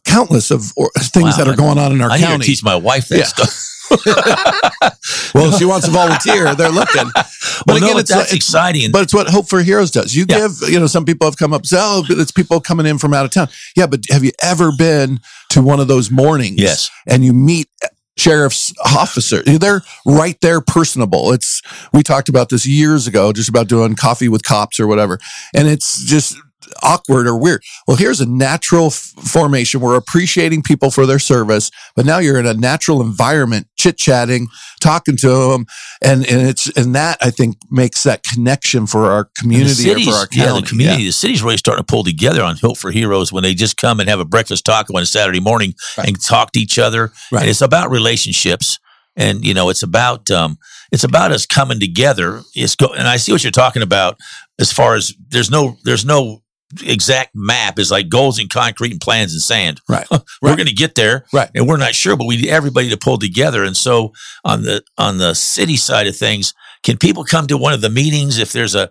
[0.04, 0.62] countless of
[0.98, 2.44] things Wow, that are going on in our I county.
[2.46, 3.24] teach my wife that Yeah.
[3.24, 3.66] stuff.
[5.34, 7.10] well, if she wants to volunteer, they're looking.
[7.66, 8.90] But Well, again, no, it's that's like- exciting.
[8.90, 10.14] But it's what Hope for Heroes does.
[10.16, 10.38] You Yeah.
[10.48, 13.26] give, you know, some people have come up oh, it's people coming in from out
[13.26, 13.48] of town.
[13.76, 16.56] Yeah, but have you ever been to one of those mornings?
[16.58, 16.90] Yes.
[17.06, 17.68] And you meet
[18.16, 19.42] sheriff's officer.
[19.42, 21.32] They're right there personable.
[21.32, 21.60] It's,
[21.92, 25.18] we talked about this years ago, just about doing coffee with cops or whatever.
[25.54, 26.36] And it's just,
[26.82, 27.62] awkward or weird.
[27.86, 29.80] Well, here's a natural f- formation.
[29.80, 34.48] We're appreciating people for their service, but now you're in a natural environment, chit chatting,
[34.80, 35.66] talking to them,
[36.02, 40.08] and and it's and that I think makes that connection for our community the cities,
[40.08, 42.78] or for our yeah, the community, the city's really starting to pull together on Hope
[42.78, 45.74] for Heroes when they just come and have a breakfast taco on a Saturday morning
[45.96, 46.08] Right.
[46.08, 47.12] and talk to each other.
[47.32, 47.42] Right.
[47.42, 48.78] And it's about relationships,
[49.16, 50.58] and you know, it's about um,
[50.92, 52.42] it's about us coming together.
[52.54, 54.18] It's go, and I see what you're talking about
[54.58, 56.42] as far as there's no there's no
[56.84, 57.78] exact map.
[57.78, 59.80] is like goals in concrete and plans in sand.
[59.88, 60.06] Right.
[60.10, 60.56] We're Right.
[60.56, 61.50] going to get there, Right.
[61.54, 63.64] And we're not sure, but we need everybody to pull together.
[63.64, 64.12] And so
[64.44, 67.90] on the on the city side of things, can people come to one of the
[67.90, 68.90] meetings if there's a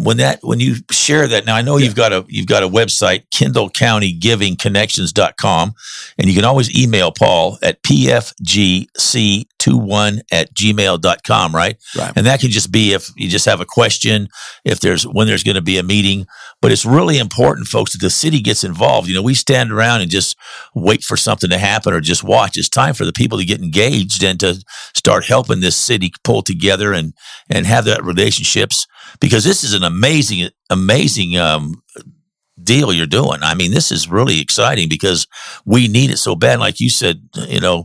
[0.00, 2.68] when that when you share that now I know you've got a you've got a
[2.68, 5.74] website Kendall County Giving Connections.com
[6.18, 11.76] and you can always email Paul at pfgc21 at gmail.com right?
[11.96, 12.12] Right.
[12.16, 14.28] and that can just be if you just have a question
[14.64, 16.26] if there's when there's going to be a meeting.
[16.60, 19.08] But it's really important folks that the city gets involved.
[19.08, 20.36] You know we stand around and just
[20.74, 22.56] wait for something to happen or just watch.
[22.56, 24.62] It's time for the people to get engaged and to
[24.94, 27.14] start helping this city pull together and
[27.50, 28.86] and have that relationships
[29.20, 31.82] because this is an amazing amazing um
[32.62, 35.26] deal you're doing i mean this is really exciting because
[35.64, 37.84] we need it so bad like you said you know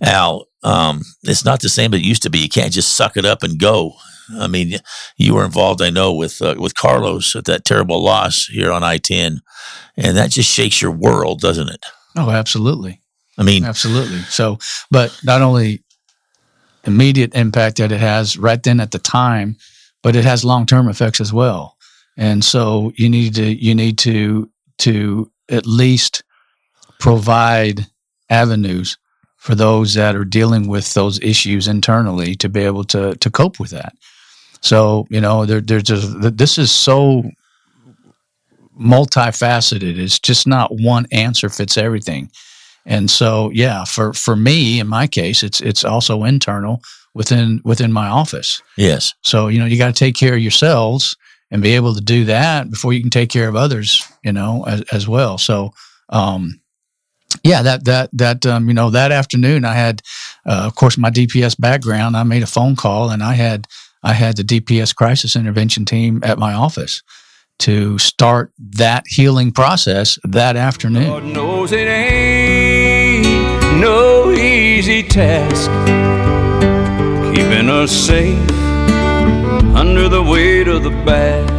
[0.00, 3.16] al um it's not the same as it used to be you can't just suck
[3.16, 3.94] it up and go
[4.38, 4.76] I mean,
[5.16, 8.82] you were involved, I know, with uh, with Carlos at that terrible loss here on
[8.82, 9.40] I ten,
[9.96, 11.84] and that just shakes your world, doesn't it?
[12.16, 13.00] Oh, absolutely.
[13.38, 14.18] I mean, Absolutely.
[14.22, 14.58] So,
[14.90, 15.82] but not only
[16.84, 19.56] immediate impact that it has right then at the time,
[20.02, 21.76] but it has long term effects as well.
[22.16, 26.22] And so you need to you need to to at least
[26.98, 27.86] provide
[28.30, 28.98] avenues
[29.36, 33.58] for those that are dealing with those issues internally to be able to to cope
[33.58, 33.94] with that.
[34.60, 37.24] So you know, there, there's just this is so
[38.78, 39.98] multifaceted.
[39.98, 42.30] It's just not one answer fits everything.
[42.84, 46.82] And so, yeah, for, for me, in my case, it's it's also internal
[47.14, 48.62] within within my office.
[48.76, 51.16] yes, So you know, you got to take care of yourselves,
[51.52, 54.64] and be able to do that before you can take care of others, you know,
[54.66, 55.36] as, as well.
[55.36, 55.72] So,
[56.08, 56.60] um,
[57.44, 60.02] yeah, that that that um, you know that afternoon I had,
[60.46, 62.16] uh, of course, my DPS background.
[62.16, 63.68] I made a phone call and I had
[64.02, 67.02] I had the DPS crisis intervention team at my office
[67.60, 71.08] to start that healing process that afternoon.
[71.08, 73.26] God knows it ain't
[73.80, 75.70] no easy task
[77.52, 78.50] keeping us safe
[79.76, 81.50] under the weight of the badge.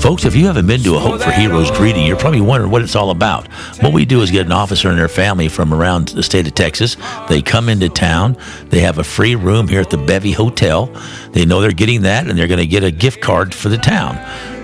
[0.00, 2.82] Folks, if you haven't been to a Hope for Heroes greeting, you're probably wondering what
[2.82, 3.46] it's all about.
[3.80, 6.54] What we do is get an officer and their family from around the state of
[6.54, 6.96] Texas.
[7.28, 8.36] They come into town.
[8.70, 10.86] They have a free room here at the Bevy Hotel.
[11.30, 13.78] They know they're getting that, and they're going to get a gift card for the
[13.78, 14.16] town.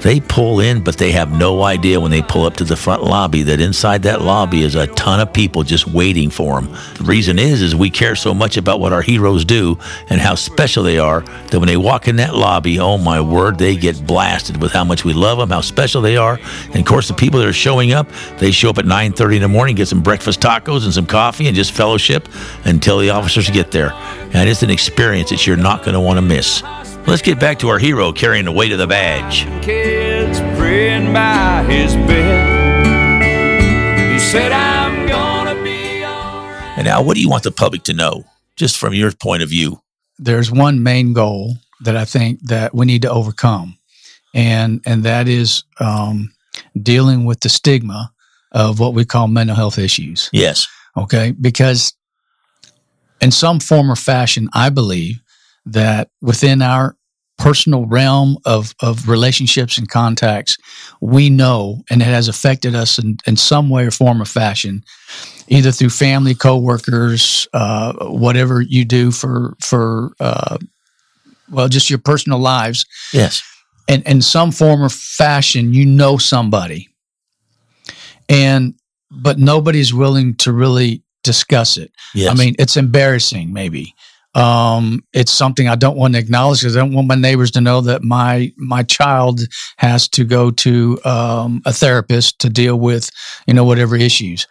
[0.03, 3.05] They pull in, but they have no idea when they pull up to the front
[3.05, 6.73] lobby that inside that lobby is a ton of people just waiting for them.
[6.97, 10.37] The reason is, is we care so much about what our heroes do and how
[10.37, 14.07] special they are that when they walk in that lobby, oh my word, they get
[14.07, 16.41] blasted with how much we love them, how special they are.
[16.69, 18.09] And of course, the people that are showing up,
[18.39, 21.47] they show up at 9:30 in the morning, get some breakfast tacos and some coffee
[21.47, 22.27] and just fellowship
[22.65, 23.93] until the officers get there.
[24.33, 26.63] And it's an experience that you're not going to want to miss.
[27.07, 29.45] Let's get back to our hero carrying the weight of the badge.
[29.63, 33.23] Kids praying by his bed.
[34.13, 36.79] He said, I'm gonna be alright.
[36.79, 38.25] And now, what do you want the public to know,
[38.57, 39.81] just from your point of view?
[40.21, 43.77] there's one main goal that I think that we need to overcome,
[44.35, 46.33] and and that is um,
[46.81, 48.13] dealing with the stigma
[48.53, 50.29] of what we call mental health issues.
[50.33, 50.69] Yes.
[50.97, 51.95] Okay, because
[53.21, 55.21] in some form or fashion, I believe
[55.73, 56.97] that within our
[57.39, 60.57] personal realm of, of relationships and contacts,
[61.01, 64.85] we know, and it has affected us in, in some way or form or fashion,
[65.49, 70.59] either through family, coworkers, uh, whatever you do for for uh,
[71.51, 73.43] well, just your personal lives, Yes.
[73.89, 76.89] and in some form or fashion, you know somebody,
[78.29, 78.75] and
[79.11, 81.91] but nobody's willing to really discuss it.
[82.15, 82.31] Yes.
[82.31, 83.95] I mean, it's embarrassing, maybe.
[84.35, 87.61] Um, it's something I don't want to acknowledge because I don't want my neighbors to
[87.61, 89.41] know that my my child
[89.79, 93.11] has to go to um, a therapist to deal with,
[93.49, 94.47] you know, whatever issues.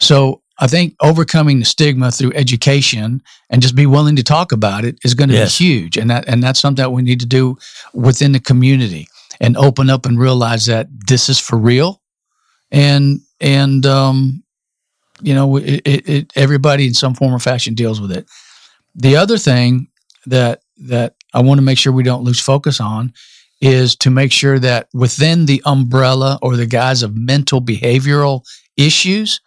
[0.00, 4.84] So I think overcoming the stigma through education and just be willing to talk about
[4.84, 5.58] it is going to Yes.
[5.58, 7.56] be huge, and that and that's something that we need to do
[7.94, 9.08] within the community
[9.40, 12.02] and open up and realize that this is for real,
[12.70, 14.42] and and um,
[15.22, 18.26] you know, it, it, it, everybody in some form or fashion deals with it.
[18.96, 19.88] The other thing
[20.26, 23.12] that that I want to make sure we don't lose focus on
[23.60, 28.42] is to make sure that within the umbrella or the guise of mental behavioral
[28.76, 29.40] issues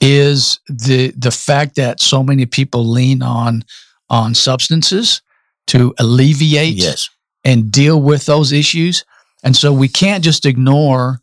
[0.00, 3.64] is the the fact that so many people lean on
[4.08, 5.22] on substances
[5.68, 7.08] to alleviate Yes.
[7.44, 9.04] and deal with those issues.
[9.44, 11.19] And so we can't just ignore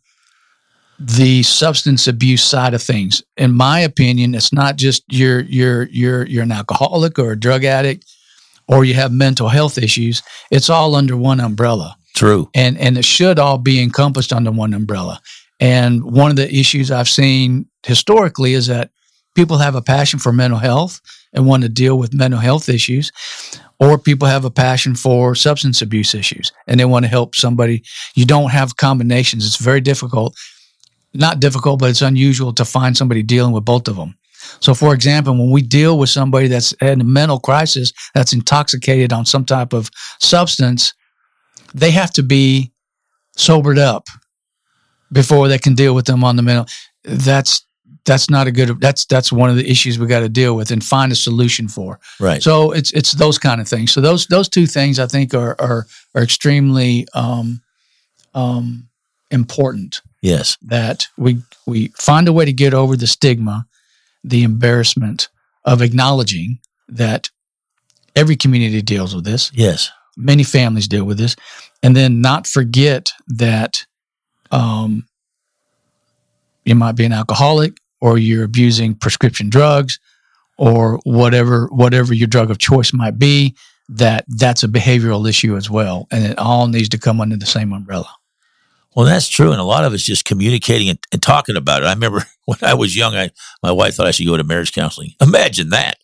[0.99, 3.23] the substance abuse side of things.
[3.37, 7.63] In my opinion, it's not just you're you're you're you're an alcoholic or a drug
[7.63, 8.05] addict
[8.67, 10.21] or you have mental health issues.
[10.51, 11.95] It's all under one umbrella.
[12.15, 12.49] True.
[12.55, 15.21] And and it should all be encompassed under one umbrella.
[15.59, 18.91] And one of the issues I've seen historically is that
[19.35, 20.99] people have a passion for mental health
[21.33, 23.11] and want to deal with mental health issues,
[23.79, 27.83] or people have a passion for substance abuse issues and they want to help somebody.
[28.15, 29.45] You don't have combinations.
[29.45, 30.35] It's very difficult.
[31.17, 34.15] Not difficult, but it's unusual to find somebody dealing with both of them.
[34.59, 39.11] So, for example, when we deal with somebody that's in a mental crisis, that's intoxicated
[39.11, 40.93] on some type of substance,
[41.73, 42.71] they have to be
[43.35, 44.07] sobered up
[45.11, 46.67] before they can deal with them on the mental.
[47.03, 47.65] That's
[48.05, 48.79] that's not a good.
[48.79, 51.67] That's that's one of the issues we got to deal with and find a solution
[51.67, 51.99] for.
[52.19, 52.41] Right.
[52.41, 53.91] So it's it's those kind of things.
[53.91, 57.61] So those those two things I think are are are extremely um,
[58.33, 58.87] um,
[59.29, 60.01] important.
[60.21, 60.57] Yes.
[60.61, 63.65] That we we find a way to get over the stigma,
[64.23, 65.29] the embarrassment
[65.65, 67.29] of acknowledging that
[68.15, 69.91] every community deals with this Yes.
[70.15, 71.35] many families deal with this
[71.83, 73.85] and then not forget that
[74.51, 75.05] um,
[76.65, 79.99] you might be an alcoholic or you're abusing prescription drugs
[80.57, 83.55] or whatever whatever your drug of choice might be
[83.89, 87.45] that that's a behavioral issue as well and it all needs to come under the
[87.45, 88.09] same umbrella
[88.97, 91.85] Well, that's true, and a lot of it's just communicating and, and talking about it.
[91.85, 93.29] I remember when I was young, I
[93.61, 95.11] my wife thought I should go to marriage counseling.
[95.21, 95.99] Imagine that,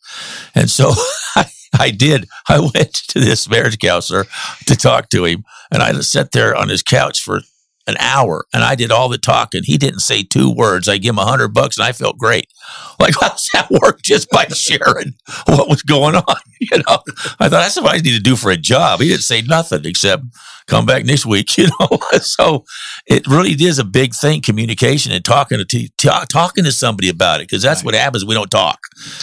[0.54, 0.92] and so
[1.36, 1.46] I,
[1.80, 2.30] I did.
[2.48, 4.26] I went to this marriage counselor
[4.68, 7.42] to talk to him, and I sat there on his couch for
[7.88, 9.64] an hour, and I did all the talking.
[9.64, 10.88] He didn't say two words.
[10.88, 12.48] I give him a hundred bucks, and I felt great.
[13.00, 14.02] Like, how's that work?
[14.02, 15.16] Just by sharing
[15.48, 17.00] what was going on, you know?
[17.40, 19.02] I thought that's what I need to do for a job.
[19.02, 20.24] He didn't say nothing except
[20.68, 21.58] come back next week.
[21.58, 22.66] You know, so
[23.06, 27.40] it really is a big thing, communication and talking to t- talking to somebody about
[27.40, 27.86] it because that's right.
[27.86, 28.26] what happens.
[28.26, 28.80] We don't talk,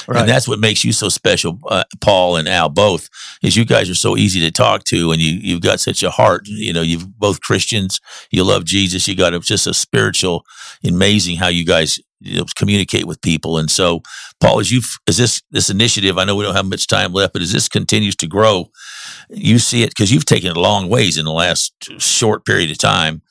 [0.07, 0.20] right.
[0.20, 2.68] and that's what makes you so special, uh, Paul and Al.
[2.68, 3.09] Both
[3.42, 6.11] is you guys are so easy to talk to, and you you've got such a
[6.11, 6.42] heart.
[6.46, 8.01] You know, you've both Christians.
[8.31, 9.07] You love Jesus.
[9.09, 10.45] You got a, just a spiritual,
[10.85, 13.59] amazing how you guys you know, communicate with people.
[13.59, 14.03] And so,
[14.41, 17.33] Paul, as you as this this initiative, I know we don't have much time left,
[17.33, 18.71] but as this continues to grow,
[19.31, 22.71] you see it because you've taken it a long ways in the last short period
[22.71, 23.23] of time.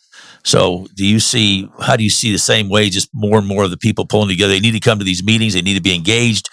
[0.44, 2.90] So, do you see how do you see the same way?
[2.90, 4.54] Just more and more of the people pulling together.
[4.54, 5.54] They need to come to these meetings.
[5.54, 6.50] They need to be engaged.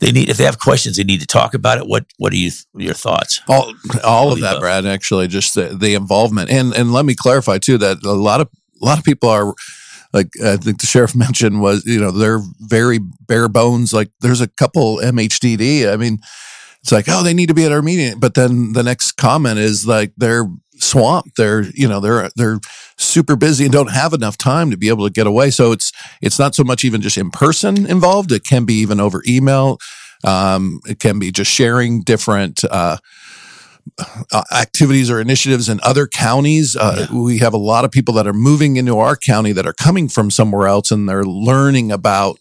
[0.00, 1.86] They need if they have questions, they need to talk about it.
[1.86, 3.40] What What are you your thoughts?
[3.48, 3.72] All
[4.04, 4.86] all of that, Brad.
[4.86, 8.48] Actually, just the, the involvement and and let me clarify too that a lot of
[8.80, 9.54] a lot of people are
[10.12, 13.92] like I think the sheriff mentioned was, you know, they're very bare bones.
[13.92, 15.92] Like there's a couple MHDD.
[15.92, 16.18] I mean,
[16.80, 18.18] it's like, oh, they need to be at our meeting.
[18.18, 20.46] But then the next comment is like they're
[20.78, 21.36] swamped.
[21.36, 22.60] They're, you know, they're they're
[22.96, 25.50] super busy and don't have enough time to be able to get away.
[25.50, 28.32] So it's it's not so much even just in person involved.
[28.32, 29.78] It can be even over email.
[30.24, 32.98] Um, it can be just sharing different uh,
[34.32, 36.76] uh, activities or initiatives in other counties.
[36.76, 37.18] Uh, yeah.
[37.18, 40.08] We have a lot of people that are moving into our county that are coming
[40.08, 42.38] from somewhere else, and they're learning about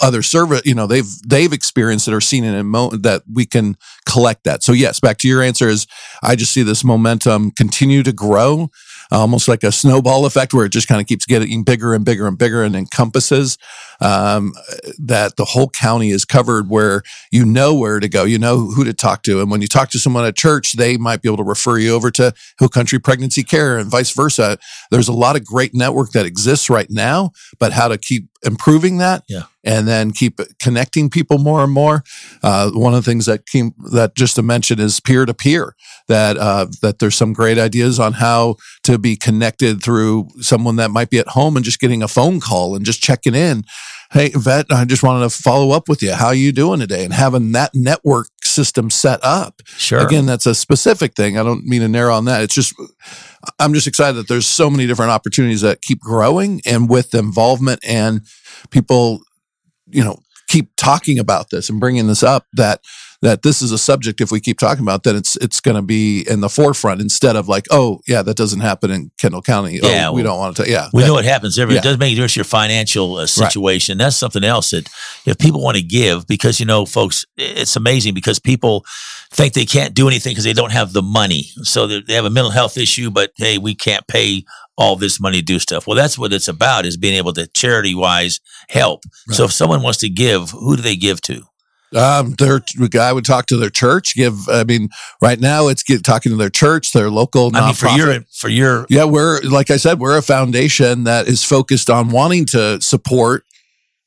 [0.00, 0.62] other service.
[0.64, 4.44] You know, they've they've experienced it or seen it in mo- that we can collect
[4.44, 4.62] that.
[4.62, 5.86] So yes, back to your answer is
[6.22, 8.70] I just see this momentum continue to grow
[9.10, 12.26] almost like a snowball effect where it just kind of keeps getting bigger and bigger
[12.26, 13.58] and bigger and encompasses
[14.04, 14.52] um,
[14.98, 18.84] that the whole county is covered where you know where to go, you know who
[18.84, 19.40] to talk to.
[19.40, 21.94] And when you talk to someone at church, they might be able to refer you
[21.94, 24.58] over to Hill Country Pregnancy Care and vice versa.
[24.90, 28.98] There's a lot of great network that exists right now, but how to keep improving
[28.98, 29.44] that yeah.
[29.64, 32.04] and then keep connecting people more and more.
[32.42, 35.74] Uh, one of the things that came that just to mention is peer to peer.
[36.08, 40.90] That uh, that there's some great ideas on how to be connected through someone that
[40.90, 43.64] might be at home and just getting a phone call and just checking in.
[44.14, 46.12] Hey, vet, I just wanted to follow up with you.
[46.12, 47.04] How are you doing today?
[47.04, 49.60] And having that network system set up.
[49.66, 49.98] Sure.
[49.98, 51.36] Again, that's a specific thing.
[51.36, 52.42] I don't mean to narrow on that.
[52.44, 52.74] It's just
[53.58, 57.80] I'm just excited that there's so many different opportunities that keep growing and with involvement
[57.84, 58.20] and
[58.70, 59.20] people,
[59.88, 62.82] you know, keep talking about this and bringing this up that
[63.24, 65.82] that this is a subject if we keep talking about that it's it's going to
[65.82, 69.80] be in the forefront instead of like oh yeah that doesn't happen in Kendall County
[69.82, 71.80] oh, yeah we don't want to yeah we that, know what happens every yeah.
[71.80, 74.04] it does make a difference your financial uh, situation right.
[74.04, 74.88] that's something else that
[75.24, 78.84] if people want to give because you know folks it's amazing because people
[79.30, 82.30] think they can't do anything because they don't have the money so they have a
[82.30, 84.44] mental health issue but hey we can't pay
[84.76, 85.86] all this money to do stuff.
[85.86, 89.04] Well, that's what it's about is being able to charity wise help.
[89.28, 89.36] Right.
[89.36, 91.44] So if someone wants to give, who do they give to?
[91.94, 94.14] Um, their guy would talk to their church.
[94.14, 94.88] Give, I mean,
[95.22, 97.50] right now it's get, talking to their church, their local.
[97.54, 101.28] I mean, for your, for your, yeah, we're like I said, we're a foundation that
[101.28, 103.44] is focused on wanting to support,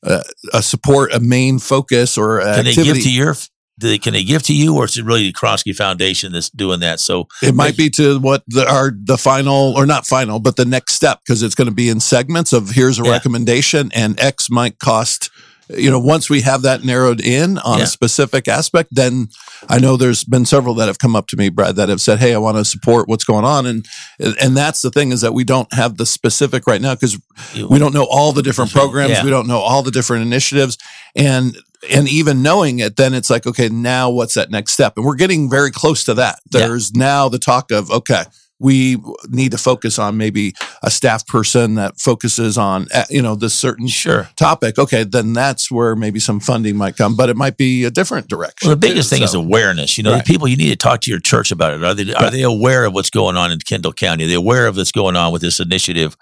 [0.02, 0.22] uh,
[0.52, 2.82] a support a main focus or can activity.
[2.82, 3.34] they give to your?
[3.80, 6.80] They, can they give to you, or is it really the Kronkosky Foundation that's doing
[6.80, 6.98] that?
[6.98, 10.64] So it might be to what the, our the final or not final, but the
[10.64, 13.12] next step because it's going to be in segments of here's a yeah.
[13.12, 15.30] recommendation, and X might cost
[15.70, 17.84] you know, once we have that narrowed in on yeah.
[17.84, 19.28] a specific aspect, then
[19.68, 22.18] I know there's been several that have come up to me, Brad, that have said,
[22.18, 23.86] "Hey, I want to support what's going on," and
[24.18, 27.18] and that's the thing is that we don't have the specific right now because
[27.68, 29.24] we don't know all the different programs, yeah.
[29.24, 30.78] we don't know all the different initiatives,
[31.14, 31.56] and
[31.90, 34.94] and even knowing it, then it's like, okay, now what's that next step?
[34.96, 36.40] And we're getting very close to that.
[36.50, 36.98] There's yeah.
[36.98, 38.24] now the talk of, okay,
[38.60, 38.96] we
[39.28, 43.54] need to focus on maybe a staff person that focuses on eh, you know this
[43.54, 44.28] certain sure.
[44.36, 47.90] topic okay then that's where maybe some funding might come but it might be a
[47.90, 49.30] different direction well, the biggest too, thing so.
[49.30, 50.24] is awareness you know right.
[50.24, 52.42] the people you need to talk to your church about it are they are they
[52.42, 55.32] aware of what's going on in kendall county are they aware of what's going on
[55.32, 56.16] with this initiative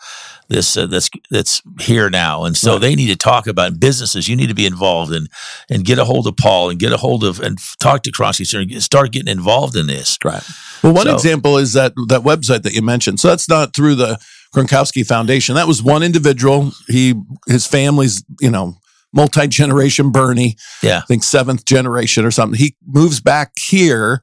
[0.48, 2.80] this uh, that's that's here now, and so right.
[2.80, 4.28] they need to talk about businesses.
[4.28, 5.28] You need to be involved and
[5.68, 8.72] and get a hold of Paul and get a hold of and talk to Kronkosky
[8.72, 10.16] and start getting involved in this.
[10.24, 10.42] Right.
[10.82, 13.20] Well, one so, example is that that website that you mentioned.
[13.20, 14.18] So that's not through the
[14.54, 15.54] Kronkosky Foundation.
[15.54, 16.72] That was one individual.
[16.88, 17.14] He
[17.46, 18.76] his family's you know
[19.12, 20.58] multi generation Boerne.
[20.82, 22.58] Yeah, I think seventh generation or something.
[22.58, 24.22] He moves back here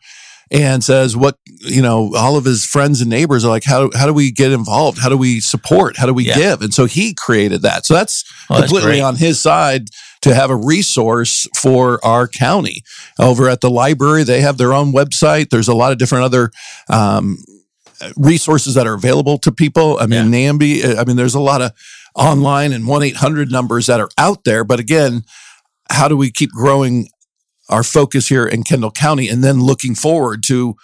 [0.51, 4.05] and says what you know all of his friends and neighbors are like how, how
[4.05, 4.99] do we get involved?
[4.99, 5.97] How do we support?
[5.97, 6.35] How do we yeah.
[6.35, 6.61] give?
[6.61, 7.85] And so he created that.
[7.85, 9.87] So that's oh, completely that's on his side
[10.21, 12.81] to have a resource for our county.
[13.19, 15.49] Over at the library they have their own website.
[15.49, 16.51] There's a lot of different other
[16.89, 17.37] um,
[18.15, 19.97] resources that are available to people.
[19.99, 20.45] I mean yeah.
[20.45, 21.71] namby i mean there's a lot of
[22.15, 24.63] online and 1-800 numbers that are out there.
[24.63, 25.23] But again
[25.89, 27.07] how do we keep growing
[27.69, 30.75] our focus here in Kendall County and then looking forward to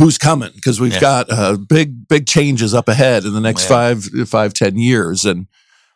[0.00, 1.00] who's coming because we've Yeah.
[1.00, 3.68] got uh, big big changes up ahead in the next Yeah.
[3.68, 5.46] five five ten years and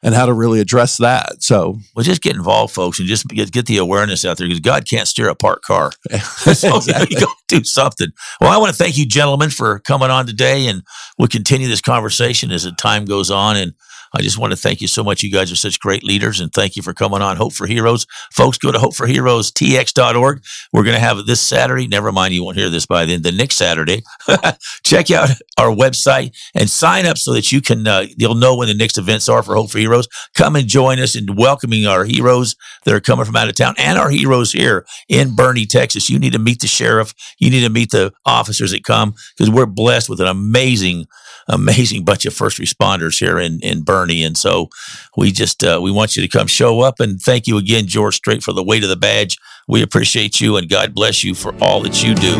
[0.02, 1.42] and how to really address that.
[1.42, 4.60] So Well, just get involved, folks, and just get, get the awareness out there because
[4.60, 5.92] God can't steer a parked car.
[6.54, 6.78] So
[7.08, 8.08] you go do something.
[8.40, 10.82] Well, I want to thank you, gentlemen, for coming on today, and
[11.18, 13.56] we'll continue this conversation as the time goes on.
[13.56, 13.72] And
[14.14, 15.22] I just want to thank you so much.
[15.22, 18.06] You guys are such great leaders, and thank you for coming on Hope for Heroes.
[18.32, 20.44] Folks, go to hopeforheroestx.org.
[20.72, 21.88] We're going to have this Saturday.
[21.88, 23.22] Never mind, you won't hear this by then.
[23.22, 24.02] The next Saturday,
[24.84, 27.86] check out our website and sign up so that you can.
[27.86, 30.06] Uh, you'll know when the next events are for Hope for Heroes.
[30.36, 32.54] Come and join us in welcoming our heroes
[32.84, 36.08] that are coming from out of town and our heroes here in Boerne, Texas.
[36.08, 37.14] You need to meet the sheriff.
[37.38, 41.06] You need to meet the officers that come because we're blessed with an amazing,
[41.48, 44.24] amazing bunch of first responders here in in Boerne.
[44.26, 44.68] And so
[45.16, 48.16] we just uh, we want you to come show up and thank you again, George
[48.16, 49.38] Strait, for the weight of the badge.
[49.68, 52.34] We appreciate you and God bless you for all that you do.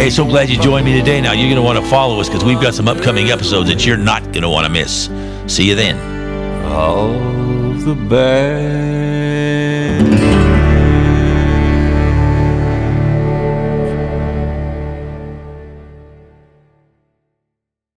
[0.00, 1.20] Hey, so glad you joined me today.
[1.20, 3.84] Now you're going to want to follow us because we've got some upcoming episodes that
[3.84, 5.10] you're not going to want to miss.
[5.46, 5.98] See you then.
[7.84, 9.49] the bad.